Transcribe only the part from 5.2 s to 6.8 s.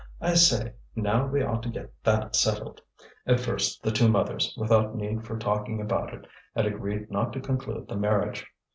for talking about it, had